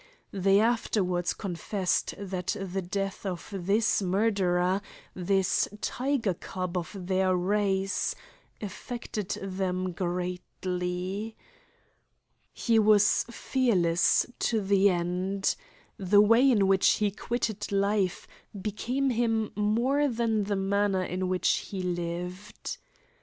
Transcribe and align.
They 0.33 0.59
afterwards 0.59 1.31
confessed 1.35 2.15
that 2.17 2.55
the 2.59 2.81
death 2.81 3.23
of 3.23 3.49
this 3.55 4.01
murderer, 4.01 4.81
this 5.13 5.67
tiger 5.79 6.33
cub 6.33 6.75
of 6.75 6.97
their 7.01 7.35
race, 7.37 8.15
affected 8.59 9.37
them 9.39 9.91
greatly. 9.91 11.37
He 12.51 12.79
was 12.79 13.25
fearless 13.29 14.25
to 14.39 14.59
the 14.59 14.89
end. 14.89 15.55
The 15.97 16.19
way 16.19 16.49
in 16.49 16.65
which 16.65 16.93
he 16.93 17.11
quitted 17.11 17.71
life 17.71 18.27
became 18.59 19.11
him 19.11 19.51
more 19.55 20.07
than 20.07 20.45
the 20.45 20.55
manner 20.55 21.03
in 21.03 21.27
which 21.29 21.57
he 21.69 21.83
lived. 21.83 22.79